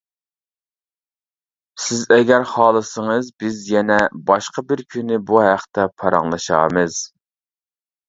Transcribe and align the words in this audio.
سىز 1.87 2.01
ئەگەر 2.15 2.47
خالىسىڭىز 2.53 3.31
بىز 3.45 3.61
يەنە 3.75 4.01
باشقا 4.33 4.67
بىر 4.73 4.85
كۈنى 4.97 5.23
بۇ 5.31 5.41
ھەقتە 5.49 5.89
پاراڭلىشارمىز. 6.01 7.03